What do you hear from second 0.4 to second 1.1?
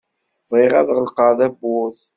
Bɣiɣ ad